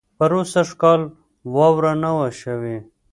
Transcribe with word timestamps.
پروسږ 0.17 0.69
کال 0.81 1.01
واؤره 1.53 1.93
نۀ 2.01 2.11
وه 2.17 2.29
شوې 2.41 2.77